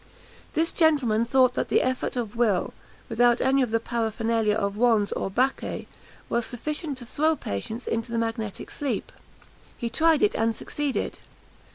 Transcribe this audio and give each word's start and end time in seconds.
This 0.53 0.71
gentleman 0.71 1.25
thought 1.25 1.53
the 1.53 1.83
effort 1.83 2.15
of 2.15 2.31
the 2.31 2.37
will, 2.37 2.73
without 3.07 3.39
any 3.39 3.61
of 3.61 3.69
the 3.69 3.79
paraphernalia 3.79 4.55
of 4.55 4.75
wands 4.75 5.11
or 5.11 5.29
baquets, 5.29 5.85
was 6.27 6.43
sufficient 6.43 6.97
to 6.97 7.05
throw 7.05 7.35
patients 7.35 7.85
into 7.85 8.11
the 8.11 8.17
magnetic 8.17 8.71
sleep. 8.71 9.11
He 9.77 9.91
tried 9.91 10.23
it 10.23 10.33
and 10.33 10.55
succeeded. 10.55 11.19